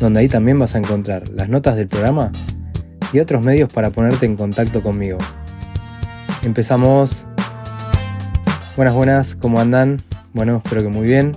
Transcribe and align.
donde 0.00 0.20
ahí 0.20 0.28
también 0.28 0.58
vas 0.58 0.74
a 0.74 0.78
encontrar 0.78 1.28
las 1.28 1.48
notas 1.48 1.76
del 1.76 1.88
programa 1.88 2.30
y 3.12 3.18
otros 3.18 3.42
medios 3.42 3.72
para 3.72 3.90
ponerte 3.90 4.26
en 4.26 4.36
contacto 4.36 4.82
conmigo. 4.82 5.18
Empezamos. 6.42 7.26
Buenas, 8.76 8.94
buenas, 8.94 9.36
¿cómo 9.36 9.58
andan? 9.58 10.02
Bueno, 10.32 10.60
espero 10.62 10.82
que 10.82 10.88
muy 10.88 11.06
bien. 11.06 11.36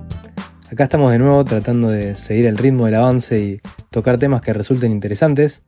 Acá 0.72 0.84
estamos 0.84 1.12
de 1.12 1.20
nuevo 1.20 1.44
tratando 1.45 1.90
de 1.90 2.17
seguir 2.17 2.45
el 2.45 2.58
ritmo 2.58 2.86
del 2.86 2.95
avance 2.95 3.40
y 3.40 3.62
tocar 3.90 4.17
temas 4.17 4.41
que 4.41 4.53
resulten 4.53 4.91
interesantes. 4.91 5.64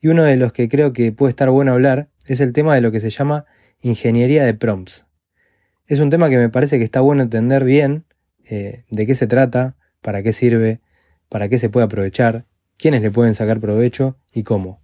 Y 0.00 0.08
uno 0.08 0.24
de 0.24 0.36
los 0.36 0.52
que 0.52 0.68
creo 0.68 0.92
que 0.92 1.12
puede 1.12 1.30
estar 1.30 1.48
bueno 1.50 1.72
hablar 1.72 2.08
es 2.26 2.40
el 2.40 2.52
tema 2.52 2.74
de 2.74 2.80
lo 2.80 2.90
que 2.92 3.00
se 3.00 3.10
llama 3.10 3.46
ingeniería 3.80 4.44
de 4.44 4.52
prompts. 4.52 5.06
Es 5.86 6.00
un 6.00 6.10
tema 6.10 6.28
que 6.28 6.36
me 6.36 6.48
parece 6.48 6.78
que 6.78 6.84
está 6.84 7.00
bueno 7.00 7.22
entender 7.22 7.64
bien 7.64 8.04
eh, 8.44 8.84
de 8.90 9.06
qué 9.06 9.14
se 9.14 9.26
trata, 9.26 9.76
para 10.02 10.22
qué 10.22 10.32
sirve, 10.32 10.80
para 11.28 11.48
qué 11.48 11.58
se 11.58 11.68
puede 11.68 11.86
aprovechar, 11.86 12.46
quiénes 12.76 13.02
le 13.02 13.10
pueden 13.10 13.34
sacar 13.34 13.60
provecho 13.60 14.18
y 14.32 14.42
cómo. 14.42 14.80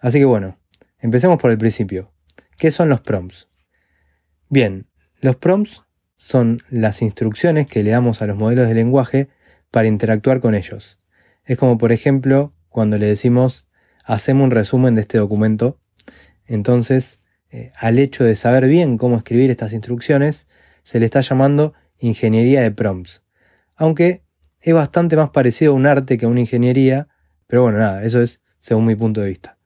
Así 0.00 0.18
que 0.18 0.24
bueno, 0.24 0.58
empecemos 0.98 1.40
por 1.40 1.50
el 1.50 1.58
principio. 1.58 2.12
¿Qué 2.58 2.70
son 2.70 2.88
los 2.88 3.00
prompts? 3.00 3.48
Bien, 4.48 4.86
los 5.20 5.36
prompts 5.36 5.82
son 6.16 6.62
las 6.70 7.02
instrucciones 7.02 7.66
que 7.66 7.82
le 7.82 7.90
damos 7.90 8.22
a 8.22 8.26
los 8.26 8.36
modelos 8.36 8.68
de 8.68 8.74
lenguaje 8.74 9.28
para 9.70 9.88
interactuar 9.88 10.40
con 10.40 10.54
ellos. 10.54 11.00
Es 11.44 11.58
como 11.58 11.78
por 11.78 11.92
ejemplo 11.92 12.54
cuando 12.68 12.98
le 12.98 13.06
decimos 13.06 13.66
hacemos 14.04 14.44
un 14.44 14.50
resumen 14.50 14.94
de 14.94 15.00
este 15.00 15.18
documento. 15.18 15.78
Entonces, 16.46 17.20
eh, 17.50 17.72
al 17.76 17.98
hecho 17.98 18.24
de 18.24 18.36
saber 18.36 18.66
bien 18.66 18.98
cómo 18.98 19.16
escribir 19.16 19.50
estas 19.50 19.72
instrucciones, 19.72 20.46
se 20.82 21.00
le 21.00 21.06
está 21.06 21.20
llamando 21.20 21.72
ingeniería 21.98 22.60
de 22.62 22.70
prompts. 22.70 23.22
Aunque 23.76 24.23
es 24.64 24.72
bastante 24.72 25.14
más 25.14 25.28
parecido 25.28 25.72
a 25.72 25.74
un 25.74 25.84
arte 25.84 26.16
que 26.16 26.24
a 26.24 26.28
una 26.28 26.40
ingeniería, 26.40 27.08
pero 27.46 27.62
bueno, 27.62 27.78
nada, 27.78 28.02
eso 28.02 28.22
es 28.22 28.40
según 28.58 28.86
mi 28.86 28.96
punto 28.96 29.20
de 29.20 29.28
vista. 29.28 29.58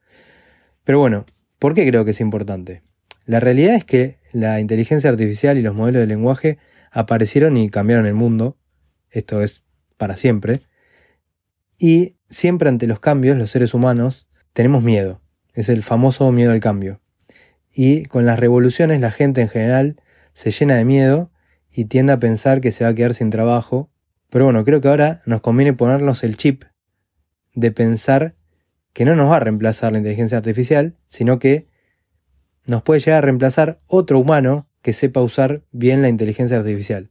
Pero 0.82 0.98
bueno, 0.98 1.24
¿por 1.60 1.74
qué 1.74 1.86
creo 1.88 2.04
que 2.04 2.10
es 2.10 2.20
importante? 2.20 2.82
La 3.24 3.38
realidad 3.38 3.76
es 3.76 3.84
que 3.84 4.18
la 4.32 4.58
inteligencia 4.58 5.08
artificial 5.08 5.56
y 5.56 5.62
los 5.62 5.74
modelos 5.74 6.00
de 6.00 6.08
lenguaje 6.08 6.58
aparecieron 6.90 7.56
y 7.56 7.70
cambiaron 7.70 8.06
el 8.06 8.14
mundo, 8.14 8.58
esto 9.10 9.40
es 9.40 9.62
para 9.96 10.16
siempre, 10.16 10.62
y 11.78 12.16
siempre 12.28 12.68
ante 12.68 12.88
los 12.88 12.98
cambios 12.98 13.38
los 13.38 13.50
seres 13.50 13.74
humanos 13.74 14.26
tenemos 14.52 14.82
miedo, 14.82 15.20
es 15.54 15.68
el 15.68 15.84
famoso 15.84 16.30
miedo 16.32 16.50
al 16.50 16.60
cambio. 16.60 17.00
Y 17.72 18.06
con 18.06 18.26
las 18.26 18.40
revoluciones 18.40 19.00
la 19.00 19.12
gente 19.12 19.42
en 19.42 19.48
general 19.48 20.02
se 20.32 20.50
llena 20.50 20.74
de 20.74 20.84
miedo 20.84 21.30
y 21.70 21.84
tiende 21.84 22.14
a 22.14 22.18
pensar 22.18 22.60
que 22.60 22.72
se 22.72 22.82
va 22.82 22.90
a 22.90 22.94
quedar 22.94 23.14
sin 23.14 23.30
trabajo 23.30 23.92
pero 24.30 24.44
bueno, 24.44 24.64
creo 24.64 24.80
que 24.80 24.88
ahora 24.88 25.22
nos 25.26 25.40
conviene 25.40 25.72
ponernos 25.72 26.22
el 26.22 26.36
chip 26.36 26.64
de 27.54 27.72
pensar 27.72 28.34
que 28.92 29.04
no 29.04 29.14
nos 29.14 29.30
va 29.30 29.36
a 29.36 29.40
reemplazar 29.40 29.92
la 29.92 29.98
inteligencia 29.98 30.38
artificial, 30.38 30.96
sino 31.06 31.38
que 31.38 31.68
nos 32.66 32.82
puede 32.82 33.00
llegar 33.00 33.18
a 33.18 33.26
reemplazar 33.26 33.80
otro 33.86 34.18
humano 34.18 34.68
que 34.82 34.92
sepa 34.92 35.22
usar 35.22 35.62
bien 35.72 36.02
la 36.02 36.08
inteligencia 36.08 36.58
artificial. 36.58 37.08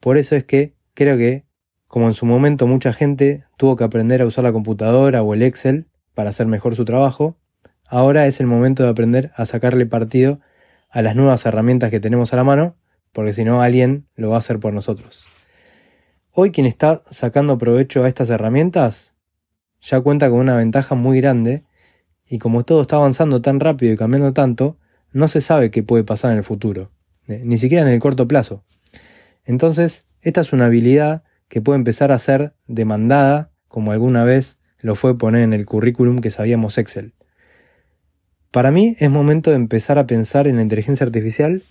Por 0.00 0.16
eso 0.16 0.34
es 0.34 0.44
que 0.44 0.74
creo 0.94 1.16
que, 1.16 1.46
como 1.86 2.08
en 2.08 2.14
su 2.14 2.26
momento 2.26 2.66
mucha 2.66 2.92
gente 2.92 3.44
tuvo 3.56 3.76
que 3.76 3.84
aprender 3.84 4.22
a 4.22 4.26
usar 4.26 4.44
la 4.44 4.52
computadora 4.52 5.22
o 5.22 5.34
el 5.34 5.42
Excel 5.42 5.88
para 6.14 6.30
hacer 6.30 6.46
mejor 6.46 6.74
su 6.74 6.84
trabajo, 6.84 7.38
ahora 7.86 8.26
es 8.26 8.40
el 8.40 8.46
momento 8.46 8.82
de 8.82 8.88
aprender 8.88 9.30
a 9.36 9.46
sacarle 9.46 9.86
partido 9.86 10.40
a 10.88 11.02
las 11.02 11.14
nuevas 11.14 11.46
herramientas 11.46 11.90
que 11.90 12.00
tenemos 12.00 12.32
a 12.32 12.36
la 12.36 12.44
mano, 12.44 12.76
porque 13.12 13.32
si 13.32 13.44
no 13.44 13.62
alguien 13.62 14.08
lo 14.16 14.30
va 14.30 14.36
a 14.36 14.38
hacer 14.38 14.58
por 14.58 14.72
nosotros. 14.72 15.26
Hoy 16.42 16.52
quien 16.52 16.66
está 16.66 17.02
sacando 17.10 17.58
provecho 17.58 18.02
a 18.02 18.08
estas 18.08 18.30
herramientas 18.30 19.12
ya 19.82 20.00
cuenta 20.00 20.30
con 20.30 20.38
una 20.38 20.56
ventaja 20.56 20.94
muy 20.94 21.20
grande 21.20 21.64
y 22.26 22.38
como 22.38 22.64
todo 22.64 22.80
está 22.80 22.96
avanzando 22.96 23.42
tan 23.42 23.60
rápido 23.60 23.92
y 23.92 23.96
cambiando 23.98 24.32
tanto, 24.32 24.78
no 25.12 25.28
se 25.28 25.42
sabe 25.42 25.70
qué 25.70 25.82
puede 25.82 26.02
pasar 26.02 26.32
en 26.32 26.38
el 26.38 26.42
futuro, 26.42 26.92
eh, 27.28 27.42
ni 27.44 27.58
siquiera 27.58 27.86
en 27.86 27.92
el 27.92 28.00
corto 28.00 28.26
plazo. 28.26 28.64
Entonces, 29.44 30.06
esta 30.22 30.40
es 30.40 30.54
una 30.54 30.64
habilidad 30.64 31.24
que 31.48 31.60
puede 31.60 31.76
empezar 31.76 32.10
a 32.10 32.18
ser 32.18 32.54
demandada, 32.66 33.50
como 33.68 33.92
alguna 33.92 34.24
vez 34.24 34.60
lo 34.78 34.94
fue 34.94 35.18
poner 35.18 35.42
en 35.42 35.52
el 35.52 35.66
currículum 35.66 36.20
que 36.20 36.30
sabíamos 36.30 36.78
Excel. 36.78 37.12
Para 38.50 38.70
mí 38.70 38.96
es 38.98 39.10
momento 39.10 39.50
de 39.50 39.56
empezar 39.56 39.98
a 39.98 40.06
pensar 40.06 40.46
en 40.46 40.56
la 40.56 40.62
inteligencia 40.62 41.04
artificial 41.04 41.62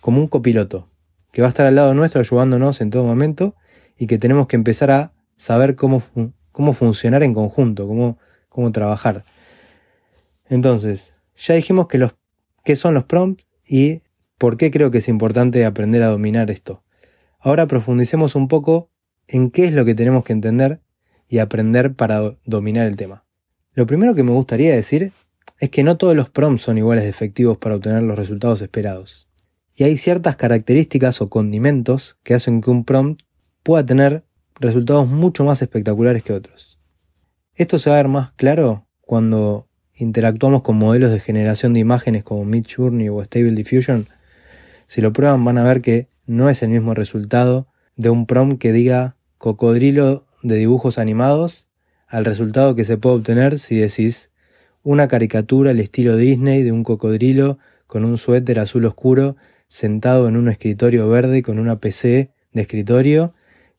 como 0.00 0.18
un 0.18 0.28
copiloto, 0.28 0.88
que 1.30 1.42
va 1.42 1.48
a 1.48 1.50
estar 1.50 1.66
al 1.66 1.74
lado 1.74 1.92
nuestro 1.92 2.22
ayudándonos 2.22 2.80
en 2.80 2.88
todo 2.88 3.04
momento 3.04 3.54
y 3.98 4.06
que 4.06 4.18
tenemos 4.18 4.46
que 4.46 4.56
empezar 4.56 4.90
a 4.90 5.12
saber 5.36 5.74
cómo, 5.74 6.02
cómo 6.52 6.72
funcionar 6.72 7.22
en 7.22 7.34
conjunto, 7.34 7.86
cómo, 7.86 8.18
cómo 8.48 8.72
trabajar. 8.72 9.24
Entonces, 10.48 11.14
ya 11.36 11.54
dijimos 11.54 11.88
que 11.88 12.08
qué 12.64 12.76
son 12.76 12.94
los 12.94 13.04
prompts 13.04 13.44
y 13.66 14.02
por 14.38 14.56
qué 14.56 14.70
creo 14.70 14.90
que 14.90 14.98
es 14.98 15.08
importante 15.08 15.64
aprender 15.64 16.02
a 16.02 16.08
dominar 16.08 16.50
esto. 16.50 16.82
Ahora 17.38 17.66
profundicemos 17.66 18.34
un 18.34 18.48
poco 18.48 18.90
en 19.28 19.50
qué 19.50 19.66
es 19.66 19.72
lo 19.72 19.84
que 19.84 19.94
tenemos 19.94 20.24
que 20.24 20.32
entender 20.32 20.80
y 21.28 21.38
aprender 21.38 21.94
para 21.94 22.36
dominar 22.44 22.86
el 22.86 22.96
tema. 22.96 23.24
Lo 23.72 23.86
primero 23.86 24.14
que 24.14 24.22
me 24.22 24.32
gustaría 24.32 24.74
decir 24.74 25.12
es 25.58 25.70
que 25.70 25.82
no 25.82 25.96
todos 25.96 26.14
los 26.14 26.30
prompts 26.30 26.62
son 26.62 26.78
iguales 26.78 27.04
de 27.04 27.10
efectivos 27.10 27.58
para 27.58 27.76
obtener 27.76 28.02
los 28.02 28.18
resultados 28.18 28.60
esperados. 28.60 29.28
Y 29.74 29.84
hay 29.84 29.96
ciertas 29.96 30.36
características 30.36 31.20
o 31.20 31.28
condimentos 31.28 32.16
que 32.22 32.34
hacen 32.34 32.60
que 32.60 32.70
un 32.70 32.84
prompt 32.84 33.22
pueda 33.64 33.84
tener 33.84 34.24
resultados 34.60 35.08
mucho 35.08 35.44
más 35.44 35.60
espectaculares 35.62 36.22
que 36.22 36.32
otros. 36.32 36.78
Esto 37.56 37.78
se 37.78 37.90
va 37.90 37.96
a 37.96 38.02
ver 38.02 38.08
más 38.08 38.32
claro 38.32 38.86
cuando 39.00 39.68
interactuamos 39.94 40.62
con 40.62 40.76
modelos 40.76 41.10
de 41.10 41.18
generación 41.18 41.72
de 41.72 41.80
imágenes 41.80 42.24
como 42.24 42.44
Midjourney 42.44 43.08
o 43.08 43.24
Stable 43.24 43.52
Diffusion. 43.52 44.06
Si 44.86 45.00
lo 45.00 45.12
prueban 45.12 45.44
van 45.44 45.58
a 45.58 45.64
ver 45.64 45.80
que 45.80 46.08
no 46.26 46.50
es 46.50 46.62
el 46.62 46.70
mismo 46.70 46.94
resultado 46.94 47.66
de 47.96 48.10
un 48.10 48.26
prompt 48.26 48.58
que 48.58 48.72
diga 48.72 49.16
cocodrilo 49.38 50.26
de 50.42 50.56
dibujos 50.56 50.98
animados 50.98 51.66
al 52.06 52.24
resultado 52.24 52.74
que 52.74 52.84
se 52.84 52.98
puede 52.98 53.16
obtener 53.16 53.58
si 53.58 53.78
decís 53.78 54.30
una 54.82 55.08
caricatura 55.08 55.70
al 55.70 55.80
estilo 55.80 56.16
Disney 56.16 56.62
de 56.62 56.72
un 56.72 56.84
cocodrilo 56.84 57.58
con 57.86 58.04
un 58.04 58.18
suéter 58.18 58.58
azul 58.58 58.84
oscuro 58.84 59.36
sentado 59.68 60.28
en 60.28 60.36
un 60.36 60.48
escritorio 60.48 61.08
verde 61.08 61.42
con 61.42 61.58
una 61.58 61.80
PC 61.80 62.30
de 62.52 62.62
escritorio 62.62 63.32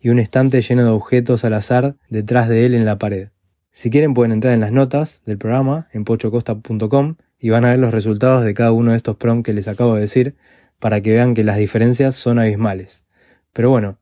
y 0.06 0.10
un 0.10 0.20
estante 0.20 0.62
lleno 0.62 0.84
de 0.84 0.90
objetos 0.92 1.46
al 1.46 1.56
azar 1.56 1.96
detrás 2.10 2.48
de 2.48 2.68
él 2.68 2.76
en 2.76 2.86
la 2.86 3.00
pared. 3.00 3.30
Si 3.72 3.90
quieren 3.90 4.14
pueden 4.14 4.34
entrar 4.34 4.54
en 4.54 4.60
las 4.60 4.72
notas 4.72 5.24
del 5.26 5.40
programa 5.40 5.88
en 5.94 6.04
pochocosta.com 6.04 7.16
y 7.40 7.50
van 7.50 7.66
a 7.66 7.70
ver 7.70 7.80
los 7.80 7.92
resultados 7.92 8.46
de 8.46 8.54
cada 8.54 8.72
uno 8.72 8.92
de 8.92 8.98
estos 8.98 9.16
prompts 9.16 9.48
que 9.48 9.54
les 9.54 9.68
acabo 9.68 9.96
de 9.96 10.02
decir 10.02 10.36
para 10.78 11.02
que 11.02 11.14
vean 11.14 11.34
que 11.34 11.44
las 11.44 11.58
diferencias 11.58 12.14
son 12.14 12.38
abismales. 12.38 13.04
Pero 13.52 13.72
bueno, 13.72 13.98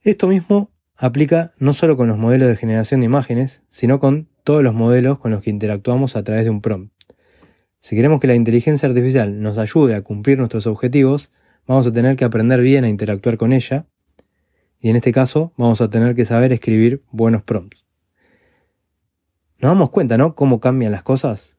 esto 0.00 0.26
mismo 0.26 0.70
aplica 0.96 1.52
no 1.58 1.74
solo 1.74 1.98
con 1.98 2.08
los 2.08 2.16
modelos 2.16 2.48
de 2.48 2.56
generación 2.56 3.00
de 3.00 3.06
imágenes, 3.06 3.64
sino 3.68 4.00
con 4.00 4.30
todos 4.42 4.62
los 4.62 4.72
modelos 4.72 5.18
con 5.18 5.32
los 5.32 5.42
que 5.42 5.50
interactuamos 5.50 6.16
a 6.16 6.24
través 6.24 6.44
de 6.44 6.50
un 6.50 6.62
prompt. 6.62 6.94
Si 7.78 7.94
queremos 7.94 8.20
que 8.20 8.26
la 8.26 8.36
inteligencia 8.36 8.88
artificial 8.88 9.42
nos 9.42 9.58
ayude 9.58 9.94
a 9.96 10.00
cumplir 10.00 10.38
nuestros 10.38 10.66
objetivos, 10.66 11.30
vamos 11.66 11.86
a 11.86 11.92
tener 11.92 12.16
que 12.16 12.24
aprender 12.24 12.62
bien 12.62 12.84
a 12.84 12.88
interactuar 12.88 13.36
con 13.36 13.52
ella 13.52 13.84
y 14.82 14.90
en 14.90 14.96
este 14.96 15.12
caso 15.12 15.52
vamos 15.56 15.80
a 15.80 15.88
tener 15.88 16.14
que 16.16 16.24
saber 16.24 16.52
escribir 16.52 17.02
buenos 17.12 17.42
prompts. 17.44 17.86
Nos 19.58 19.70
damos 19.70 19.90
cuenta, 19.90 20.18
¿no? 20.18 20.34
Cómo 20.34 20.58
cambian 20.58 20.90
las 20.90 21.04
cosas. 21.04 21.56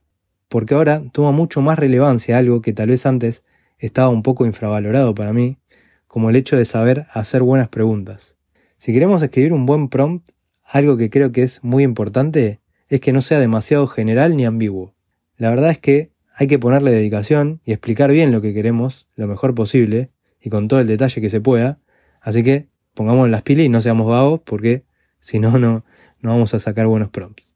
Porque 0.50 0.76
ahora 0.76 1.02
toma 1.14 1.32
mucho 1.32 1.62
más 1.62 1.80
relevancia 1.80 2.38
algo 2.38 2.62
que 2.62 2.74
tal 2.74 2.90
vez 2.90 3.06
antes 3.06 3.46
estaba 3.80 4.10
un 4.10 4.24
poco 4.24 4.46
infravalorado 4.46 5.16
para 5.16 5.32
mí, 5.32 5.58
como 6.06 6.30
el 6.30 6.36
hecho 6.36 6.58
de 6.58 6.66
saber 6.66 7.08
hacer 7.14 7.42
buenas 7.42 7.70
preguntas. 7.70 8.36
Si 8.78 8.92
queremos 8.92 9.24
escribir 9.24 9.54
un 9.54 9.66
buen 9.66 9.88
prompt, 9.88 10.32
algo 10.66 10.98
que 10.98 11.10
creo 11.10 11.32
que 11.32 11.44
es 11.44 11.64
muy 11.64 11.84
importante 11.84 12.60
es 12.90 13.00
que 13.00 13.14
no 13.14 13.22
sea 13.22 13.40
demasiado 13.40 13.88
general 13.88 14.36
ni 14.36 14.46
ambiguo. 14.46 14.94
La 15.38 15.50
verdad 15.50 15.72
es 15.72 15.78
que 15.78 16.12
hay 16.36 16.48
que 16.48 16.60
ponerle 16.60 16.92
dedicación 16.92 17.62
y 17.64 17.72
explicar 17.72 18.12
bien 18.12 18.34
lo 18.34 18.42
que 18.42 18.54
queremos 18.54 19.08
lo 19.16 19.28
mejor 19.28 19.56
posible 19.56 20.10
y 20.42 20.50
con 20.50 20.68
todo 20.68 20.82
el 20.82 20.88
detalle 20.88 21.22
que 21.22 21.30
se 21.30 21.40
pueda, 21.40 21.80
así 22.22 22.44
que 22.44 22.73
pongamos 22.94 23.30
las 23.30 23.42
pilas 23.42 23.66
y 23.66 23.70
no 23.70 23.82
seamos 23.82 24.08
vagos 24.08 24.42
porque 24.44 24.86
si 25.20 25.40
no, 25.40 25.58
no 25.58 25.84
vamos 26.22 26.54
a 26.54 26.60
sacar 26.60 26.88
buenos 26.88 27.10
prompts. 27.10 27.56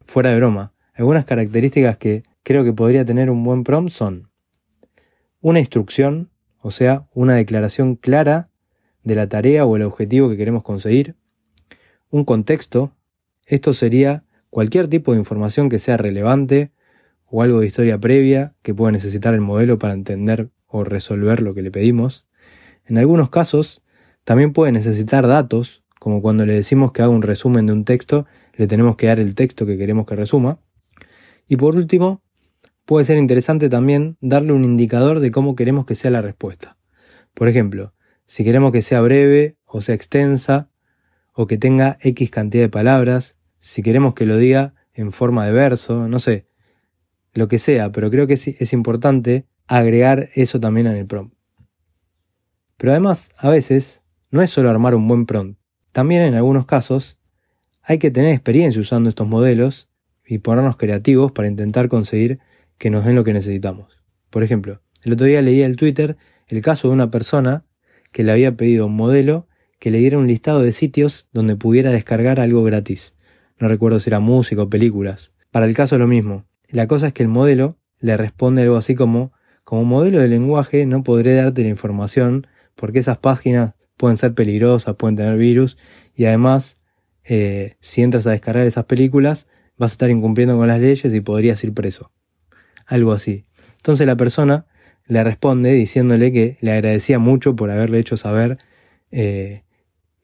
fuera 0.00 0.30
de 0.30 0.36
broma, 0.36 0.72
algunas 0.94 1.24
características 1.24 1.96
que 1.96 2.22
creo 2.42 2.64
que 2.64 2.72
podría 2.72 3.04
tener 3.04 3.30
un 3.30 3.44
buen 3.44 3.64
prompt 3.64 3.90
son 3.92 4.30
una 5.40 5.60
instrucción, 5.60 6.30
o 6.60 6.70
sea, 6.70 7.06
una 7.14 7.34
declaración 7.34 7.94
clara 7.96 8.50
de 9.04 9.14
la 9.14 9.28
tarea 9.28 9.64
o 9.64 9.76
el 9.76 9.82
objetivo 9.82 10.28
que 10.28 10.36
queremos 10.36 10.62
conseguir, 10.62 11.14
un 12.10 12.24
contexto, 12.24 12.92
esto 13.46 13.72
sería 13.72 14.24
cualquier 14.50 14.88
tipo 14.88 15.12
de 15.12 15.18
información 15.18 15.68
que 15.68 15.78
sea 15.78 15.96
relevante 15.96 16.72
o 17.26 17.42
algo 17.42 17.60
de 17.60 17.66
historia 17.66 17.98
previa 17.98 18.54
que 18.62 18.74
pueda 18.74 18.92
necesitar 18.92 19.34
el 19.34 19.40
modelo 19.40 19.78
para 19.78 19.94
entender 19.94 20.50
o 20.66 20.84
resolver 20.84 21.42
lo 21.42 21.54
que 21.54 21.62
le 21.62 21.70
pedimos. 21.70 22.26
En 22.86 22.98
algunos 22.98 23.30
casos, 23.30 23.82
también 24.28 24.52
puede 24.52 24.72
necesitar 24.72 25.26
datos, 25.26 25.82
como 25.98 26.20
cuando 26.20 26.44
le 26.44 26.52
decimos 26.52 26.92
que 26.92 27.00
haga 27.00 27.08
un 27.08 27.22
resumen 27.22 27.64
de 27.64 27.72
un 27.72 27.86
texto, 27.86 28.26
le 28.56 28.66
tenemos 28.66 28.94
que 28.96 29.06
dar 29.06 29.18
el 29.18 29.34
texto 29.34 29.64
que 29.64 29.78
queremos 29.78 30.04
que 30.04 30.16
resuma. 30.16 30.60
Y 31.46 31.56
por 31.56 31.76
último, 31.76 32.22
puede 32.84 33.06
ser 33.06 33.16
interesante 33.16 33.70
también 33.70 34.18
darle 34.20 34.52
un 34.52 34.64
indicador 34.64 35.20
de 35.20 35.30
cómo 35.30 35.56
queremos 35.56 35.86
que 35.86 35.94
sea 35.94 36.10
la 36.10 36.20
respuesta. 36.20 36.76
Por 37.32 37.48
ejemplo, 37.48 37.94
si 38.26 38.44
queremos 38.44 38.70
que 38.70 38.82
sea 38.82 39.00
breve 39.00 39.56
o 39.64 39.80
sea 39.80 39.94
extensa, 39.94 40.68
o 41.32 41.46
que 41.46 41.56
tenga 41.56 41.96
X 42.02 42.28
cantidad 42.28 42.64
de 42.64 42.68
palabras, 42.68 43.38
si 43.60 43.82
queremos 43.82 44.12
que 44.12 44.26
lo 44.26 44.36
diga 44.36 44.74
en 44.92 45.10
forma 45.10 45.46
de 45.46 45.52
verso, 45.52 46.06
no 46.06 46.20
sé, 46.20 46.48
lo 47.32 47.48
que 47.48 47.58
sea, 47.58 47.92
pero 47.92 48.10
creo 48.10 48.26
que 48.26 48.34
es, 48.34 48.72
importante 48.74 49.46
agregar 49.68 50.28
eso 50.34 50.60
también 50.60 50.86
en 50.86 50.96
el 50.96 51.06
prompt. 51.06 51.34
Pero 52.76 52.92
además, 52.92 53.30
a 53.38 53.48
veces, 53.48 54.02
no 54.30 54.42
es 54.42 54.50
solo 54.50 54.70
armar 54.70 54.94
un 54.94 55.08
buen 55.08 55.26
prompt, 55.26 55.58
también 55.92 56.22
en 56.22 56.34
algunos 56.34 56.66
casos 56.66 57.16
hay 57.82 57.98
que 57.98 58.10
tener 58.10 58.32
experiencia 58.32 58.80
usando 58.80 59.08
estos 59.08 59.26
modelos 59.26 59.88
y 60.26 60.38
ponernos 60.38 60.76
creativos 60.76 61.32
para 61.32 61.48
intentar 61.48 61.88
conseguir 61.88 62.38
que 62.76 62.90
nos 62.90 63.04
den 63.04 63.14
lo 63.14 63.24
que 63.24 63.32
necesitamos. 63.32 63.98
Por 64.30 64.42
ejemplo, 64.42 64.82
el 65.04 65.14
otro 65.14 65.26
día 65.26 65.42
leía 65.42 65.66
en 65.66 65.76
Twitter 65.76 66.16
el 66.46 66.60
caso 66.60 66.88
de 66.88 66.94
una 66.94 67.10
persona 67.10 67.64
que 68.12 68.24
le 68.24 68.32
había 68.32 68.56
pedido 68.56 68.86
un 68.86 68.94
modelo 68.94 69.48
que 69.78 69.90
le 69.90 69.98
diera 69.98 70.18
un 70.18 70.26
listado 70.26 70.60
de 70.60 70.72
sitios 70.72 71.28
donde 71.32 71.56
pudiera 71.56 71.90
descargar 71.90 72.40
algo 72.40 72.62
gratis. 72.62 73.14
No 73.58 73.68
recuerdo 73.68 74.00
si 74.00 74.10
era 74.10 74.20
música 74.20 74.62
o 74.62 74.68
películas. 74.68 75.32
Para 75.50 75.66
el 75.66 75.74
caso 75.74 75.98
lo 75.98 76.06
mismo. 76.06 76.44
La 76.70 76.86
cosa 76.86 77.08
es 77.08 77.12
que 77.12 77.22
el 77.22 77.28
modelo 77.28 77.78
le 78.00 78.16
responde 78.16 78.62
algo 78.62 78.76
así 78.76 78.94
como, 78.94 79.32
como 79.64 79.84
modelo 79.84 80.20
de 80.20 80.28
lenguaje 80.28 80.84
no 80.84 81.02
podré 81.02 81.34
darte 81.34 81.62
la 81.62 81.68
información 81.68 82.46
porque 82.74 82.98
esas 82.98 83.18
páginas 83.18 83.74
pueden 83.98 84.16
ser 84.16 84.32
peligrosas, 84.32 84.96
pueden 84.96 85.16
tener 85.16 85.36
virus 85.36 85.76
y 86.14 86.24
además 86.24 86.78
eh, 87.24 87.74
si 87.80 88.02
entras 88.02 88.26
a 88.26 88.30
descargar 88.30 88.66
esas 88.66 88.86
películas 88.86 89.46
vas 89.76 89.92
a 89.92 89.94
estar 89.94 90.10
incumpliendo 90.10 90.56
con 90.56 90.68
las 90.68 90.80
leyes 90.80 91.12
y 91.12 91.20
podrías 91.20 91.62
ir 91.64 91.74
preso. 91.74 92.10
Algo 92.86 93.12
así. 93.12 93.44
Entonces 93.76 94.06
la 94.06 94.16
persona 94.16 94.66
le 95.06 95.22
responde 95.22 95.72
diciéndole 95.72 96.32
que 96.32 96.56
le 96.60 96.72
agradecía 96.72 97.18
mucho 97.18 97.54
por 97.54 97.70
haberle 97.70 97.98
hecho 97.98 98.16
saber 98.16 98.56
eh, 99.10 99.64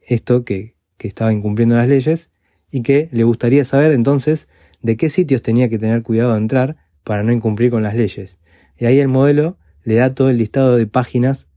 esto 0.00 0.44
que, 0.44 0.76
que 0.96 1.08
estaba 1.08 1.32
incumpliendo 1.32 1.76
las 1.76 1.88
leyes 1.88 2.30
y 2.70 2.82
que 2.82 3.08
le 3.12 3.24
gustaría 3.24 3.64
saber 3.64 3.92
entonces 3.92 4.48
de 4.82 4.96
qué 4.96 5.10
sitios 5.10 5.42
tenía 5.42 5.68
que 5.68 5.78
tener 5.78 6.02
cuidado 6.02 6.32
de 6.32 6.38
entrar 6.38 6.76
para 7.02 7.22
no 7.22 7.32
incumplir 7.32 7.70
con 7.70 7.82
las 7.82 7.94
leyes. 7.94 8.38
Y 8.78 8.86
ahí 8.86 8.98
el 8.98 9.08
modelo 9.08 9.58
le 9.82 9.96
da 9.96 10.14
todo 10.14 10.30
el 10.30 10.38
listado 10.38 10.76
de 10.76 10.86
páginas 10.86 11.48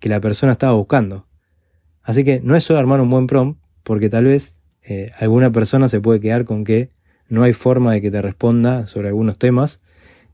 que 0.00 0.08
la 0.08 0.20
persona 0.20 0.52
estaba 0.52 0.72
buscando. 0.72 1.28
Así 2.02 2.24
que 2.24 2.40
no 2.40 2.56
es 2.56 2.64
solo 2.64 2.78
armar 2.78 3.00
un 3.00 3.10
buen 3.10 3.26
prompt, 3.26 3.60
porque 3.82 4.08
tal 4.08 4.24
vez 4.24 4.54
eh, 4.82 5.12
alguna 5.18 5.52
persona 5.52 5.88
se 5.88 6.00
puede 6.00 6.20
quedar 6.20 6.44
con 6.44 6.64
que 6.64 6.90
no 7.28 7.42
hay 7.42 7.52
forma 7.52 7.92
de 7.92 8.00
que 8.00 8.10
te 8.10 8.20
responda 8.20 8.86
sobre 8.86 9.08
algunos 9.08 9.38
temas 9.38 9.80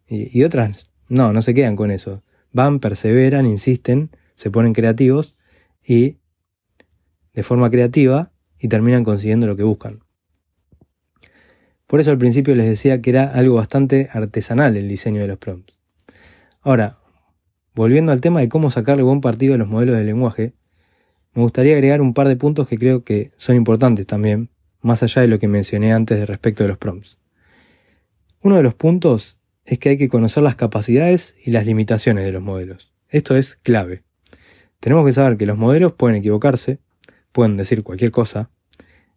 y, 0.06 0.42
otras 0.42 0.90
no, 1.08 1.32
no 1.32 1.42
se 1.42 1.54
quedan 1.54 1.76
con 1.76 1.90
eso. 1.90 2.22
Van, 2.52 2.80
perseveran, 2.80 3.46
insisten, 3.46 4.10
se 4.34 4.50
ponen 4.50 4.72
creativos 4.72 5.36
y 5.86 6.16
de 7.34 7.42
forma 7.42 7.70
creativa 7.70 8.32
y 8.58 8.68
terminan 8.68 9.04
consiguiendo 9.04 9.46
lo 9.46 9.54
que 9.54 9.62
buscan. 9.62 10.00
Por 11.86 12.00
eso 12.00 12.10
al 12.10 12.18
principio 12.18 12.54
les 12.54 12.68
decía 12.68 13.00
que 13.00 13.10
era 13.10 13.24
algo 13.24 13.56
bastante 13.56 14.08
artesanal 14.12 14.76
el 14.76 14.88
diseño 14.88 15.20
de 15.20 15.28
los 15.28 15.38
prompts. 15.38 15.78
Ahora, 16.60 16.98
volviendo 17.74 18.12
al 18.12 18.20
tema 18.20 18.40
de 18.40 18.48
cómo 18.48 18.70
sacarle 18.70 19.02
buen 19.02 19.20
partido 19.20 19.54
a 19.54 19.58
los 19.58 19.68
modelos 19.68 19.96
de 19.96 20.04
lenguaje, 20.04 20.52
me 21.38 21.44
gustaría 21.44 21.74
agregar 21.74 22.00
un 22.00 22.14
par 22.14 22.26
de 22.26 22.34
puntos 22.34 22.66
que 22.66 22.76
creo 22.76 23.04
que 23.04 23.30
son 23.36 23.54
importantes 23.54 24.08
también, 24.08 24.50
más 24.80 25.04
allá 25.04 25.22
de 25.22 25.28
lo 25.28 25.38
que 25.38 25.46
mencioné 25.46 25.92
antes 25.92 26.26
respecto 26.26 26.64
de 26.64 26.68
los 26.68 26.78
prompts. 26.78 27.20
Uno 28.40 28.56
de 28.56 28.64
los 28.64 28.74
puntos 28.74 29.38
es 29.64 29.78
que 29.78 29.90
hay 29.90 29.96
que 29.96 30.08
conocer 30.08 30.42
las 30.42 30.56
capacidades 30.56 31.36
y 31.46 31.52
las 31.52 31.64
limitaciones 31.64 32.24
de 32.24 32.32
los 32.32 32.42
modelos. 32.42 32.92
Esto 33.08 33.36
es 33.36 33.54
clave. 33.54 34.02
Tenemos 34.80 35.06
que 35.06 35.12
saber 35.12 35.36
que 35.36 35.46
los 35.46 35.56
modelos 35.56 35.92
pueden 35.92 36.16
equivocarse, 36.16 36.80
pueden 37.30 37.56
decir 37.56 37.84
cualquier 37.84 38.10
cosa, 38.10 38.50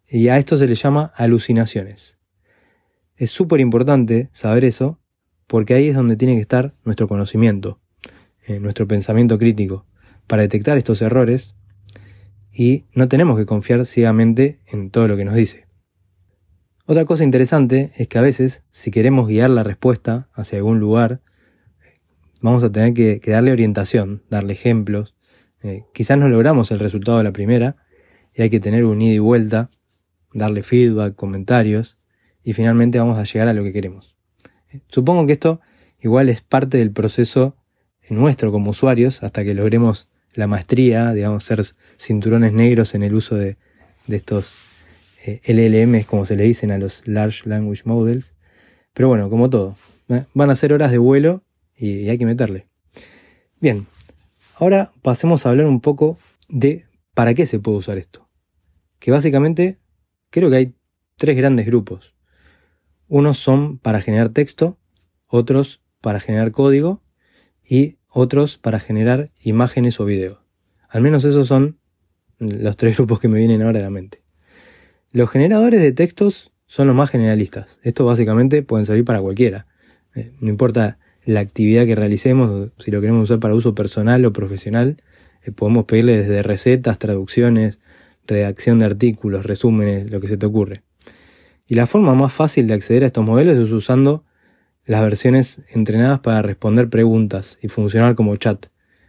y 0.08 0.28
a 0.28 0.38
esto 0.38 0.56
se 0.56 0.68
le 0.68 0.76
llama 0.76 1.12
alucinaciones. 1.16 2.18
Es 3.16 3.32
súper 3.32 3.58
importante 3.58 4.30
saber 4.32 4.64
eso 4.64 5.00
porque 5.48 5.74
ahí 5.74 5.88
es 5.88 5.96
donde 5.96 6.14
tiene 6.14 6.36
que 6.36 6.42
estar 6.42 6.76
nuestro 6.84 7.08
conocimiento, 7.08 7.80
eh, 8.46 8.60
nuestro 8.60 8.86
pensamiento 8.86 9.40
crítico, 9.40 9.86
para 10.28 10.42
detectar 10.42 10.78
estos 10.78 11.02
errores 11.02 11.56
y 12.52 12.86
no 12.94 13.08
tenemos 13.08 13.38
que 13.38 13.46
confiar 13.46 13.86
ciegamente 13.86 14.60
en 14.66 14.90
todo 14.90 15.08
lo 15.08 15.16
que 15.16 15.24
nos 15.24 15.34
dice. 15.34 15.66
Otra 16.84 17.04
cosa 17.04 17.24
interesante 17.24 17.92
es 17.96 18.08
que 18.08 18.18
a 18.18 18.22
veces, 18.22 18.64
si 18.70 18.90
queremos 18.90 19.28
guiar 19.28 19.50
la 19.50 19.62
respuesta 19.62 20.28
hacia 20.34 20.58
algún 20.58 20.80
lugar, 20.80 21.22
vamos 22.40 22.62
a 22.64 22.70
tener 22.70 22.92
que, 22.92 23.20
darle 23.30 23.52
orientación, 23.52 24.24
darle 24.28 24.52
ejemplos. 24.52 25.14
Eh, 25.62 25.84
quizás 25.94 26.18
no 26.18 26.28
logramos 26.28 26.70
el 26.70 26.80
resultado 26.80 27.18
de 27.18 27.24
la 27.24 27.32
primera 27.32 27.76
y 28.34 28.42
hay 28.42 28.50
que 28.50 28.60
tener 28.60 28.84
un 28.84 29.00
ida 29.00 29.14
y 29.14 29.18
vuelta, 29.20 29.70
darle 30.34 30.62
feedback, 30.62 31.14
comentarios 31.14 31.98
y 32.42 32.52
finalmente 32.52 32.98
vamos 32.98 33.18
a 33.18 33.24
llegar 33.24 33.48
a 33.48 33.52
lo 33.52 33.62
que 33.62 33.72
queremos. 33.72 34.16
Supongo 34.88 35.26
que 35.26 35.34
esto 35.34 35.60
igual 36.00 36.28
es 36.28 36.40
parte 36.40 36.78
del 36.78 36.90
proceso 36.90 37.56
nuestro 38.10 38.52
como 38.52 38.70
usuarios 38.70 39.22
hasta 39.22 39.44
que 39.44 39.54
logremos 39.54 40.08
la 40.34 40.46
maestría, 40.46 41.12
digamos, 41.12 41.44
ser 41.44 41.62
cinturones 41.98 42.52
negros 42.52 42.94
en 42.94 43.02
el 43.02 43.14
uso 43.14 43.36
de, 43.36 43.56
estos 44.08 44.58
eh, 45.24 45.40
LLMs, 45.46 46.06
como 46.06 46.26
se 46.26 46.36
le 46.36 46.44
dicen 46.44 46.70
a 46.70 46.78
los 46.78 47.06
Large 47.06 47.48
Language 47.48 47.82
Models. 47.84 48.34
Pero 48.92 49.08
bueno, 49.08 49.30
como 49.30 49.48
todo, 49.48 49.76
van 50.34 50.50
a 50.50 50.54
ser 50.54 50.72
horas 50.72 50.90
de 50.90 50.98
vuelo 50.98 51.42
y 51.76 52.08
hay 52.08 52.18
que 52.18 52.26
meterle. 52.26 52.66
Bien, 53.60 53.86
ahora 54.56 54.92
pasemos 55.02 55.46
a 55.46 55.50
hablar 55.50 55.66
un 55.66 55.80
poco 55.80 56.18
de 56.48 56.86
para 57.14 57.34
qué 57.34 57.46
se 57.46 57.58
puede 57.58 57.78
usar 57.78 57.98
esto. 57.98 58.28
Que 58.98 59.10
básicamente 59.10 59.78
creo 60.30 60.50
que 60.50 60.56
hay 60.56 60.74
tres 61.16 61.36
grandes 61.36 61.66
grupos. 61.66 62.14
Unos 63.08 63.38
son 63.38 63.78
para 63.78 64.00
generar 64.00 64.30
texto, 64.30 64.78
otros 65.26 65.80
para 66.00 66.20
generar 66.20 66.50
código 66.50 67.02
y 67.64 67.98
otros 68.12 68.58
para 68.58 68.80
generar 68.80 69.30
imágenes 69.42 69.98
o 70.00 70.04
videos. 70.04 70.38
Al 70.88 71.02
menos 71.02 71.24
esos 71.24 71.48
son 71.48 71.78
los 72.38 72.76
tres 72.76 72.96
grupos 72.96 73.20
que 73.20 73.28
me 73.28 73.38
vienen 73.38 73.62
ahora 73.62 73.80
a 73.80 73.82
la 73.82 73.90
mente. 73.90 74.22
Los 75.10 75.30
generadores 75.30 75.80
de 75.80 75.92
textos 75.92 76.52
son 76.66 76.86
los 76.86 76.96
más 76.96 77.10
generalistas. 77.10 77.78
Esto 77.82 78.04
básicamente 78.04 78.62
pueden 78.62 78.86
servir 78.86 79.04
para 79.04 79.20
cualquiera. 79.20 79.66
Eh, 80.14 80.32
no 80.40 80.48
importa 80.48 80.98
la 81.24 81.40
actividad 81.40 81.86
que 81.86 81.94
realicemos, 81.94 82.70
si 82.78 82.90
lo 82.90 83.00
queremos 83.00 83.24
usar 83.24 83.40
para 83.40 83.54
uso 83.54 83.74
personal 83.74 84.24
o 84.24 84.32
profesional, 84.32 85.02
eh, 85.42 85.52
podemos 85.52 85.84
pedirle 85.84 86.18
desde 86.18 86.42
recetas, 86.42 86.98
traducciones, 86.98 87.80
redacción 88.26 88.78
de 88.78 88.86
artículos, 88.86 89.44
resúmenes, 89.46 90.10
lo 90.10 90.20
que 90.20 90.28
se 90.28 90.36
te 90.36 90.46
ocurre. 90.46 90.82
Y 91.66 91.74
la 91.74 91.86
forma 91.86 92.14
más 92.14 92.32
fácil 92.32 92.66
de 92.66 92.74
acceder 92.74 93.04
a 93.04 93.06
estos 93.06 93.24
modelos 93.24 93.56
es 93.56 93.72
usando 93.72 94.24
las 94.84 95.02
versiones 95.02 95.62
entrenadas 95.70 96.20
para 96.20 96.42
responder 96.42 96.88
preguntas 96.88 97.58
y 97.62 97.68
funcionar 97.68 98.14
como 98.14 98.36
chat, 98.36 98.66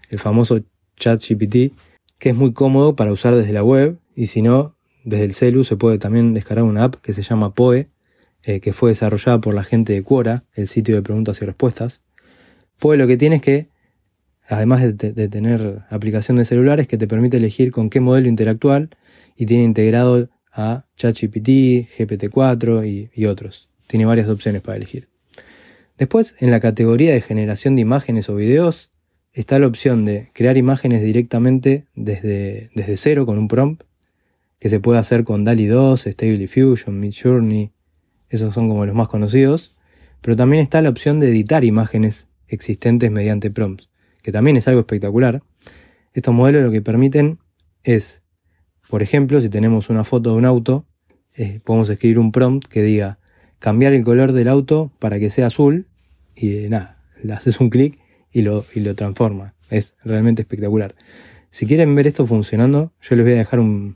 el 0.10 0.20
famoso 0.20 0.62
chat 0.98 1.22
GPT, 1.22 1.74
que 2.20 2.30
es 2.30 2.36
muy 2.36 2.53
cómodo 2.53 2.96
para 2.96 3.12
usar 3.12 3.36
desde 3.36 3.53
la 3.53 3.63
web 3.63 4.00
y 4.15 4.27
si 4.27 4.42
no, 4.42 4.75
desde 5.03 5.25
el 5.25 5.34
celu 5.34 5.63
se 5.63 5.75
puede 5.75 5.98
también 5.98 6.34
descargar 6.34 6.65
una 6.65 6.86
app 6.86 6.96
que 6.96 7.13
se 7.13 7.24
llama 7.24 7.53
Poe, 7.53 7.89
eh, 8.44 8.60
que 8.60 8.74
fue 8.74 8.92
desarrollada 8.92 9.42
por 9.42 9.53
la 9.53 9.63
gente 9.63 9.94
de 9.94 10.03
Quora, 10.03 10.46
el 10.53 10.68
sitio 10.68 10.96
de 10.96 11.01
preguntas 11.01 11.42
y 11.42 11.46
respuestas. 11.46 12.01
Poe 12.80 12.98
lo 12.98 13.08
que 13.08 13.18
tiene 13.18 13.38
es 13.38 13.42
que, 13.42 13.70
además 14.48 14.82
de, 14.82 15.27
tener 15.30 15.84
aplicación 15.89 16.38
de 16.38 16.46
celulares, 16.46 16.88
que 16.88 16.98
te 16.98 17.08
permite 17.08 17.38
elegir 17.38 17.72
con 17.72 17.89
qué 17.89 18.00
modelo 18.00 18.27
interactuar 18.27 18.89
y 19.36 19.46
tiene 19.46 19.63
integrado 19.63 20.30
a 20.51 20.86
ChatGPT, 20.98 21.89
GPT-4 21.98 22.88
y, 22.88 23.10
y 23.13 23.25
otros. 23.25 23.70
Tiene 23.88 24.06
varias 24.06 24.27
opciones 24.30 24.62
para 24.62 24.77
elegir. 24.77 25.12
Después, 25.98 26.36
en 26.40 26.52
la 26.52 26.60
categoría 26.60 27.14
de 27.14 27.22
generación 27.22 27.76
de 27.76 27.82
imágenes 27.82 28.30
o 28.30 28.36
videos, 28.36 28.92
está 29.32 29.60
la 29.60 29.68
opción 29.68 30.06
de 30.06 30.30
crear 30.34 30.58
imágenes 30.58 31.02
directamente 31.02 31.86
desde, 31.96 32.70
desde 32.76 32.98
cero 32.98 33.26
con 33.26 33.38
un 33.38 33.48
prompt, 33.48 33.84
que 34.60 34.70
se 34.70 34.80
puede 34.80 35.00
hacer 35.00 35.24
con 35.24 35.44
DALI 35.44 35.66
2, 35.68 36.06
Stable 36.08 36.38
Diffusion, 36.38 37.00
Midjourney, 37.00 37.72
esos 38.30 38.54
son 38.54 38.68
como 38.68 38.86
los 38.86 38.96
más 38.96 39.08
conocidos, 39.08 39.76
pero 40.22 40.36
también 40.36 40.64
está 40.64 40.82
la 40.82 40.90
opción 40.90 41.20
de 41.20 41.30
editar 41.30 41.64
imágenes 41.64 42.30
existentes 42.48 43.12
mediante 43.12 43.52
prompts, 43.52 43.90
que 44.22 44.32
también 44.32 44.58
es 44.58 44.68
algo 44.68 44.80
espectacular. 44.80 45.44
Estos 46.14 46.34
modelos 46.34 46.64
lo 46.64 46.72
que 46.72 46.82
permiten 46.82 47.40
es, 47.84 48.24
por 48.90 49.04
ejemplo, 49.04 49.42
si 49.42 49.50
tenemos 49.50 49.90
una 49.90 50.04
foto 50.04 50.32
de 50.32 50.38
un 50.38 50.46
auto, 50.46 50.86
eh, 51.36 51.60
podemos 51.64 51.90
escribir 51.90 52.18
un 52.18 52.32
prompt 52.32 52.68
que 52.68 52.82
diga 52.82 53.20
cambiar 53.63 53.93
el 53.93 54.03
color 54.03 54.34
del 54.34 54.50
auto 54.50 54.91
para 55.00 55.20
que 55.20 55.29
sea 55.29 55.46
azul 55.46 55.88
y 56.36 56.67
nada, 56.67 56.98
le 57.24 57.32
haces 57.32 57.62
un 57.62 57.70
clic 57.70 57.98
y 58.34 58.41
lo, 58.41 58.65
y 58.75 58.82
lo 58.82 58.93
transforma. 58.93 59.53
Es 59.70 59.96
realmente 60.03 60.41
espectacular. 60.41 60.96
Si 61.50 61.65
quieren 61.65 61.96
ver 61.96 62.05
esto 62.05 62.27
funcionando, 62.27 62.91
yo 63.01 63.15
les 63.15 63.24
voy 63.24 63.36
a 63.36 63.38
dejar 63.38 63.62
un, 63.62 63.96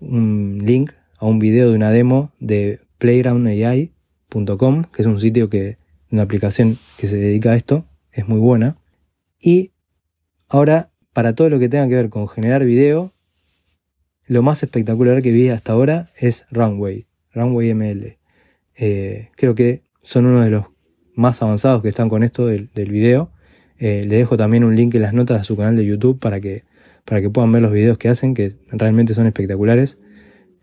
un 0.00 0.60
link 0.66 0.92
a 1.16 1.24
un 1.24 1.38
video 1.38 1.70
de 1.70 1.76
una 1.76 1.90
demo 1.92 2.30
de 2.40 2.78
playgroundai.com, 2.98 4.84
que 4.92 5.00
es 5.00 5.06
un 5.06 5.18
sitio 5.18 5.48
que, 5.48 5.78
una 6.10 6.20
aplicación 6.20 6.76
que 6.98 7.08
se 7.08 7.16
dedica 7.16 7.52
a 7.52 7.56
esto, 7.56 7.86
es 8.12 8.28
muy 8.28 8.38
buena. 8.38 8.76
Y 9.40 9.72
ahora, 10.46 10.90
para 11.14 11.34
todo 11.34 11.48
lo 11.48 11.58
que 11.58 11.70
tenga 11.70 11.88
que 11.88 11.94
ver 11.94 12.10
con 12.10 12.28
generar 12.28 12.66
video, 12.66 13.14
lo 14.26 14.42
más 14.42 14.62
espectacular 14.62 15.22
que 15.22 15.30
vi 15.30 15.48
hasta 15.48 15.72
ahora 15.72 16.10
es 16.18 16.44
Runway, 16.50 17.06
Runway 17.32 17.72
ML. 17.72 18.23
Eh, 18.76 19.30
creo 19.36 19.54
que 19.54 19.82
son 20.02 20.26
uno 20.26 20.42
de 20.42 20.50
los 20.50 20.66
más 21.14 21.42
avanzados 21.42 21.82
que 21.82 21.88
están 21.88 22.08
con 22.08 22.22
esto 22.22 22.46
del, 22.46 22.68
video. 22.74 23.30
Eh, 23.78 24.04
le 24.06 24.16
dejo 24.16 24.36
también 24.36 24.64
un 24.64 24.76
link 24.76 24.94
en 24.94 25.02
las 25.02 25.12
notas 25.12 25.40
a 25.40 25.44
su 25.44 25.56
canal 25.56 25.76
de 25.76 25.86
YouTube 25.86 26.18
para 26.18 26.40
que, 26.40 26.64
para 27.04 27.20
que 27.20 27.30
puedan 27.30 27.52
ver 27.52 27.62
los 27.62 27.72
videos 27.72 27.98
que 27.98 28.08
hacen, 28.08 28.34
que 28.34 28.56
realmente 28.68 29.14
son 29.14 29.26
espectaculares. 29.26 29.98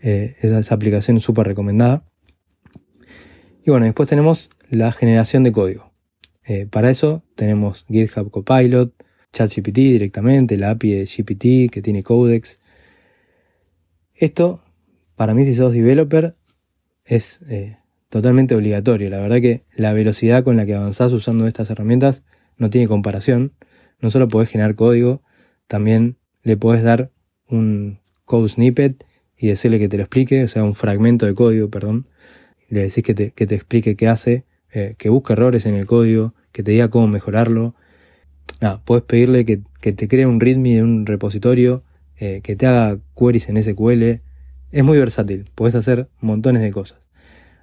Eh, 0.01 0.35
esa, 0.41 0.73
aplicación 0.73 1.17
es 1.17 1.23
súper 1.23 1.47
recomendada. 1.47 2.05
Y 3.65 3.71
bueno, 3.71 3.85
después 3.85 4.09
tenemos 4.09 4.49
la 4.69 4.91
generación 4.91 5.43
de 5.43 5.51
código. 5.51 5.91
Para 6.69 6.89
eso 6.89 7.23
tenemos 7.35 7.85
GitHub 7.87 8.29
Copilot, 8.29 8.93
ChatGPT 9.31 9.75
directamente, 9.75 10.57
la 10.57 10.71
API 10.71 10.95
de 10.95 11.05
GPT 11.05 11.71
que 11.71 11.81
tiene 11.81 12.03
Codex. 12.03 12.59
Esto, 14.15 14.61
para 15.15 15.33
mí, 15.33 15.45
si 15.45 15.53
sos 15.53 15.71
developer, 15.71 16.35
es 17.05 17.39
totalmente 18.11 18.55
obligatorio. 18.55 19.09
La 19.09 19.19
verdad 19.19 19.39
que 19.39 19.63
la 19.75 19.93
velocidad 19.93 20.43
con 20.43 20.57
la 20.57 20.65
que 20.65 20.75
avanzás 20.75 21.13
usando 21.13 21.47
estas 21.47 21.69
herramientas 21.69 22.23
no 22.57 22.69
tiene 22.69 22.87
comparación. 22.87 23.53
No 24.01 24.11
solo 24.11 24.27
podés 24.27 24.49
generar 24.49 24.75
código, 24.75 25.23
también 25.67 26.17
le 26.43 26.57
podés 26.57 26.83
dar 26.83 27.11
un 27.47 27.99
code 28.25 28.49
snippet 28.49 29.05
y 29.37 29.47
decirle 29.47 29.79
que 29.79 29.87
te 29.87 29.95
lo 29.95 30.03
explique, 30.03 30.43
o 30.43 30.47
sea, 30.49 30.63
un 30.65 30.75
fragmento 30.75 31.25
de 31.25 31.33
código, 31.33 31.69
perdón. 31.69 32.09
Le 32.67 32.81
decís 32.81 33.01
que 33.01 33.13
te, 33.13 33.31
que 33.31 33.47
te 33.47 33.55
explique 33.55 33.95
qué 33.95 34.09
hace, 34.09 34.43
eh, 34.73 34.95
que 34.97 35.09
busque 35.09 35.31
errores 35.31 35.65
en 35.65 35.75
el 35.75 35.87
código, 35.87 36.33
que 36.51 36.63
te 36.63 36.71
diga 36.71 36.89
cómo 36.89 37.07
mejorarlo. 37.07 37.75
Nada, 38.59 38.81
puedes 38.83 39.05
pedirle 39.05 39.45
que, 39.45 39.61
te 39.79 40.07
cree 40.09 40.25
un 40.25 40.41
README 40.41 40.75
de 40.75 40.83
un 40.83 41.05
repositorio, 41.05 41.83
eh, 42.17 42.41
que 42.43 42.57
te 42.57 42.67
haga 42.67 42.99
queries 43.17 43.47
en 43.47 43.63
SQL. 43.63 44.21
Es 44.71 44.83
muy 44.83 44.97
versátil, 44.97 45.45
puedes 45.55 45.75
hacer 45.75 46.09
montones 46.19 46.61
de 46.61 46.71
cosas. 46.71 46.99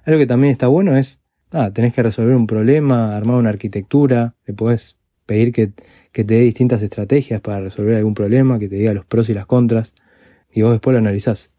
Algo 0.09 0.17
que 0.17 0.25
también 0.25 0.51
está 0.51 0.65
bueno 0.65 0.97
es, 0.97 1.19
nada, 1.51 1.71
tenés 1.71 1.93
que 1.93 2.01
resolver 2.01 2.35
un 2.35 2.47
problema, 2.47 3.15
armar 3.15 3.35
una 3.35 3.51
arquitectura, 3.51 4.33
le 4.47 4.55
puedes 4.55 4.97
pedir 5.27 5.51
que, 5.51 5.73
que 6.11 6.23
te 6.23 6.33
dé 6.33 6.39
distintas 6.39 6.81
estrategias 6.81 7.41
para 7.41 7.61
resolver 7.61 7.95
algún 7.95 8.15
problema, 8.15 8.57
que 8.57 8.67
te 8.67 8.77
diga 8.77 8.91
los 8.95 9.05
pros 9.05 9.29
y 9.29 9.35
las 9.35 9.45
contras, 9.45 9.93
y 10.51 10.63
vos 10.63 10.71
después 10.71 10.93
lo 10.93 10.97
analizás. 10.97 11.51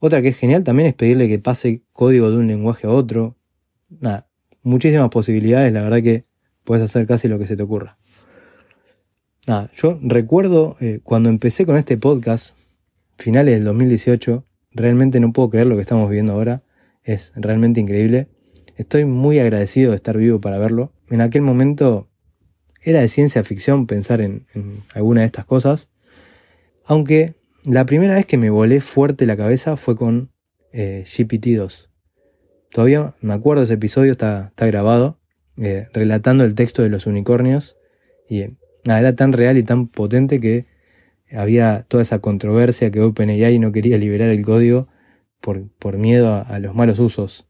Otra 0.00 0.20
que 0.20 0.30
es 0.30 0.36
genial 0.36 0.64
también 0.64 0.88
es 0.88 0.94
pedirle 0.94 1.28
que 1.28 1.38
pase 1.38 1.82
código 1.92 2.28
de 2.28 2.38
un 2.38 2.48
lenguaje 2.48 2.88
a 2.88 2.90
otro. 2.90 3.36
Nada, 3.88 4.26
muchísimas 4.64 5.10
posibilidades, 5.10 5.72
la 5.72 5.82
verdad 5.82 6.02
que 6.02 6.24
puedes 6.64 6.82
hacer 6.82 7.06
casi 7.06 7.28
lo 7.28 7.38
que 7.38 7.46
se 7.46 7.54
te 7.54 7.62
ocurra. 7.62 7.98
Nada, 9.46 9.70
yo 9.76 10.00
recuerdo 10.02 10.76
eh, 10.80 10.98
cuando 11.04 11.28
empecé 11.28 11.66
con 11.66 11.76
este 11.76 11.98
podcast, 11.98 12.58
finales 13.16 13.54
del 13.54 13.62
2018, 13.62 14.44
realmente 14.72 15.20
no 15.20 15.32
puedo 15.32 15.50
creer 15.50 15.68
lo 15.68 15.76
que 15.76 15.82
estamos 15.82 16.10
viviendo 16.10 16.32
ahora, 16.32 16.64
es 17.04 17.32
realmente 17.36 17.80
increíble. 17.80 18.28
Estoy 18.76 19.04
muy 19.04 19.38
agradecido 19.38 19.90
de 19.90 19.96
estar 19.96 20.16
vivo 20.16 20.40
para 20.40 20.58
verlo. 20.58 20.92
En 21.10 21.20
aquel 21.20 21.42
momento 21.42 22.08
era 22.82 23.00
de 23.00 23.08
ciencia 23.08 23.44
ficción 23.44 23.86
pensar 23.86 24.20
en, 24.20 24.46
alguna 24.92 25.20
de 25.20 25.26
estas 25.26 25.44
cosas, 25.44 25.90
aunque 26.84 27.34
la 27.64 27.86
primera 27.86 28.14
vez 28.14 28.26
que 28.26 28.36
me 28.36 28.50
volé 28.50 28.80
fuerte 28.80 29.26
la 29.26 29.36
cabeza 29.36 29.76
fue 29.76 29.96
con 29.96 30.32
eh, 30.72 31.04
GPT-2. 31.06 31.88
Todavía 32.70 33.14
me 33.20 33.32
acuerdo 33.32 33.62
ese 33.62 33.74
episodio, 33.74 34.12
está, 34.12 34.48
está 34.48 34.66
grabado, 34.66 35.18
eh, 35.56 35.86
relatando 35.92 36.44
el 36.44 36.54
texto 36.54 36.82
de 36.82 36.88
los 36.88 37.06
unicornios. 37.06 37.76
Y 38.28 38.46
nada, 38.84 39.00
era 39.00 39.14
tan 39.14 39.32
real 39.32 39.56
y 39.56 39.62
tan 39.62 39.86
potente 39.86 40.40
que 40.40 40.66
había 41.32 41.84
toda 41.88 42.02
esa 42.02 42.18
controversia 42.18 42.90
que 42.90 43.00
OpenAI 43.00 43.58
no 43.58 43.72
quería 43.72 43.98
liberar 43.98 44.30
el 44.30 44.42
código 44.42 44.88
por, 45.44 45.98
miedo 45.98 46.44
a, 46.48 46.58
los 46.58 46.74
malos 46.74 46.98
usos. 46.98 47.46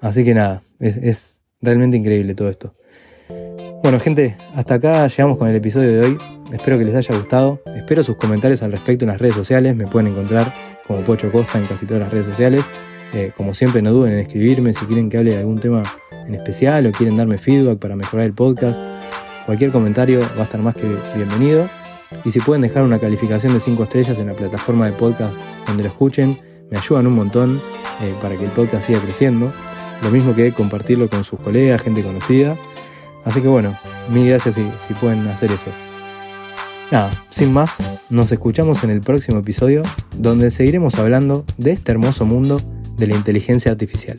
Así 0.00 0.24
que 0.24 0.34
nada, 0.34 0.62
es, 0.78 0.96
es 0.96 1.40
realmente 1.60 1.96
increíble 1.96 2.34
todo 2.34 2.48
esto. 2.48 2.74
Bueno, 3.82 3.98
gente, 4.00 4.36
hasta 4.54 4.74
acá 4.74 5.06
llegamos 5.08 5.38
con 5.38 5.48
el 5.48 5.56
episodio 5.56 5.92
de 5.92 6.06
hoy. 6.06 6.18
Espero 6.52 6.78
que 6.78 6.84
les 6.84 6.94
haya 6.94 7.16
gustado. 7.16 7.60
Espero 7.76 8.04
sus 8.04 8.16
comentarios 8.16 8.62
al 8.62 8.72
respecto 8.72 9.04
en 9.04 9.10
las 9.10 9.20
redes 9.20 9.34
sociales. 9.34 9.74
Me 9.76 9.86
pueden 9.86 10.12
encontrar 10.12 10.52
como 10.86 11.00
Pocho 11.00 11.30
Costa 11.32 11.58
en 11.58 11.66
casi 11.66 11.86
todas 11.86 12.02
las 12.02 12.12
redes 12.12 12.26
sociales. 12.26 12.64
Eh, 13.14 13.32
como 13.36 13.54
siempre, 13.54 13.82
no 13.82 13.92
duden 13.92 14.12
en 14.12 14.18
escribirme 14.20 14.74
si 14.74 14.86
quieren 14.86 15.08
que 15.08 15.18
hable 15.18 15.32
de 15.32 15.38
algún 15.38 15.58
tema 15.58 15.82
en 16.26 16.34
especial 16.34 16.86
o 16.86 16.92
quieren 16.92 17.16
darme 17.16 17.38
feedback 17.38 17.78
para 17.78 17.96
mejorar 17.96 18.26
el 18.26 18.34
podcast. 18.34 18.80
Cualquier 19.46 19.72
comentario 19.72 20.20
va 20.36 20.40
a 20.40 20.42
estar 20.42 20.60
más 20.60 20.74
que 20.74 20.86
bienvenido. 21.14 21.68
Y 22.24 22.30
si 22.30 22.40
pueden 22.40 22.62
dejar 22.62 22.84
una 22.84 22.98
calificación 22.98 23.54
de 23.54 23.60
5 23.60 23.82
estrellas 23.82 24.18
en 24.18 24.26
la 24.26 24.34
plataforma 24.34 24.86
de 24.86 24.92
podcast 24.92 25.34
donde 25.66 25.82
lo 25.82 25.88
escuchen, 25.88 26.38
me 26.70 26.78
ayudan 26.78 27.06
un 27.06 27.14
montón 27.14 27.60
eh, 28.00 28.14
para 28.20 28.36
que 28.36 28.44
el 28.44 28.50
podcast 28.50 28.86
siga 28.86 29.00
creciendo. 29.00 29.52
Lo 30.02 30.10
mismo 30.10 30.34
que 30.34 30.52
compartirlo 30.52 31.08
con 31.08 31.24
sus 31.24 31.40
colegas, 31.40 31.82
gente 31.82 32.02
conocida. 32.02 32.56
Así 33.24 33.40
que 33.40 33.48
bueno, 33.48 33.76
mil 34.10 34.28
gracias 34.28 34.54
si, 34.54 34.70
si 34.86 34.94
pueden 34.94 35.26
hacer 35.28 35.50
eso. 35.50 35.70
Nada, 36.90 37.10
sin 37.28 37.52
más, 37.52 38.08
nos 38.10 38.32
escuchamos 38.32 38.82
en 38.84 38.90
el 38.90 39.00
próximo 39.00 39.40
episodio 39.40 39.82
donde 40.16 40.50
seguiremos 40.50 40.94
hablando 40.98 41.44
de 41.58 41.72
este 41.72 41.92
hermoso 41.92 42.24
mundo 42.24 42.60
de 42.96 43.08
la 43.08 43.14
inteligencia 43.14 43.70
artificial. 43.70 44.18